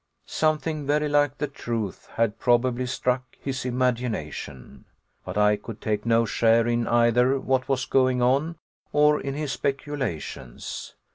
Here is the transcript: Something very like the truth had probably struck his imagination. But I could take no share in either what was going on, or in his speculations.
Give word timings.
Something 0.25 0.87
very 0.87 1.07
like 1.07 1.37
the 1.37 1.47
truth 1.47 2.09
had 2.15 2.39
probably 2.39 2.87
struck 2.87 3.35
his 3.39 3.65
imagination. 3.65 4.85
But 5.23 5.37
I 5.37 5.57
could 5.57 5.79
take 5.79 6.07
no 6.07 6.25
share 6.25 6.65
in 6.65 6.87
either 6.87 7.39
what 7.39 7.69
was 7.69 7.85
going 7.85 8.19
on, 8.19 8.55
or 8.91 9.21
in 9.21 9.35
his 9.35 9.51
speculations. 9.51 10.95